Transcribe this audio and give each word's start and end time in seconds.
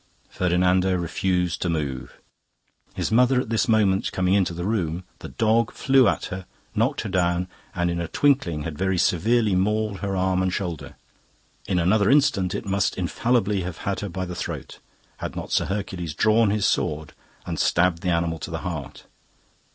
Ferdinando 0.31 0.95
refused 0.95 1.61
to 1.61 1.69
move. 1.69 2.17
His 2.95 3.11
mother 3.11 3.39
at 3.39 3.49
this 3.51 3.67
moment 3.67 4.11
coming 4.11 4.33
into 4.33 4.51
the 4.51 4.65
room, 4.65 5.03
the 5.19 5.27
dog 5.29 5.69
flew 5.69 6.07
at 6.07 6.25
her, 6.33 6.47
knocked 6.73 7.01
her 7.01 7.09
down, 7.09 7.47
and 7.75 7.91
in 7.91 8.01
a 8.01 8.07
twinkling 8.07 8.63
had 8.63 8.75
very 8.79 8.97
severely 8.97 9.53
mauled 9.53 9.99
her 9.99 10.15
arm 10.15 10.41
and 10.41 10.51
shoulder; 10.51 10.95
in 11.67 11.77
another 11.77 12.09
instant 12.09 12.55
it 12.55 12.65
must 12.65 12.97
infallibly 12.97 13.61
have 13.61 13.77
had 13.85 13.99
her 13.99 14.09
by 14.09 14.25
the 14.25 14.33
throat, 14.33 14.79
had 15.17 15.35
not 15.35 15.51
Sir 15.51 15.65
Hercules 15.65 16.15
drawn 16.15 16.49
his 16.49 16.65
sword 16.65 17.13
and 17.45 17.59
stabbed 17.59 18.01
the 18.01 18.09
animal 18.09 18.39
to 18.39 18.49
the 18.49 18.61
heart. 18.65 19.03